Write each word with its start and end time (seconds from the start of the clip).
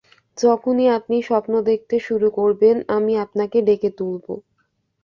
যখনই 0.37 0.87
আপনি 0.97 1.17
স্বপ্ন 1.21 1.53
দেখতে 1.69 1.95
শুরু 1.99 2.27
করবেন, 2.31 2.75
আমি 2.97 3.13
আপনাকে 3.25 3.57
ডেকে 3.67 3.89
তুলব। 3.97 4.25